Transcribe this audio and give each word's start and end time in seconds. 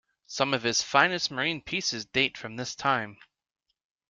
Some 0.25 0.55
of 0.55 0.63
his 0.63 0.81
finest 0.81 1.29
marine 1.29 1.61
pieces 1.61 2.05
date 2.07 2.35
from 2.35 2.55
this 2.55 2.73
time. 2.73 3.19